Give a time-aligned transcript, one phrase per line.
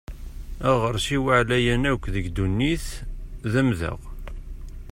[0.69, 2.85] Aɣersiw aɛlayen akk deg ddunit
[3.51, 3.99] d amdeɣ.